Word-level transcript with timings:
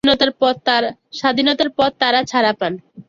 স্বাধীনতার 1.13 1.69
পর 1.71 1.89
তারা 2.01 2.19
ছাড়া 2.23 2.51
পান। 2.53 2.73